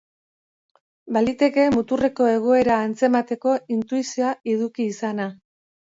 Baliteke 1.17 1.65
muturreko 1.75 2.29
egoera 2.37 2.79
antzemateko 2.87 3.53
intuizioa 3.77 4.33
eduki 4.55 4.93
izana. 4.95 5.29